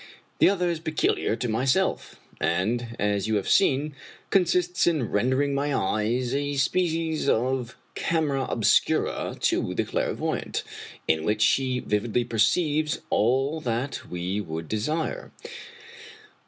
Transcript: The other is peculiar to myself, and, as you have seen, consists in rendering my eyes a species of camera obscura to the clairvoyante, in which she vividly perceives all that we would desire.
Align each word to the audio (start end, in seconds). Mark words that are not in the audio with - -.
The 0.39 0.49
other 0.49 0.67
is 0.67 0.79
peculiar 0.79 1.35
to 1.35 1.47
myself, 1.47 2.15
and, 2.39 2.95
as 2.97 3.27
you 3.27 3.35
have 3.35 3.47
seen, 3.47 3.93
consists 4.31 4.87
in 4.87 5.11
rendering 5.11 5.53
my 5.53 5.71
eyes 5.75 6.33
a 6.33 6.55
species 6.55 7.29
of 7.29 7.75
camera 7.93 8.45
obscura 8.49 9.37
to 9.41 9.75
the 9.75 9.83
clairvoyante, 9.85 10.63
in 11.07 11.23
which 11.23 11.43
she 11.43 11.79
vividly 11.81 12.23
perceives 12.23 13.01
all 13.11 13.59
that 13.61 14.09
we 14.09 14.41
would 14.41 14.67
desire. 14.67 15.31